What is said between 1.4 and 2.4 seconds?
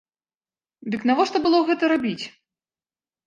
было гэта рабіць?